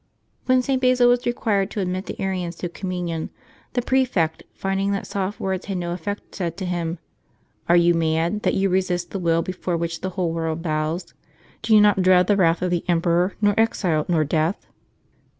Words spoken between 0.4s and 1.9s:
When St. Basil was required to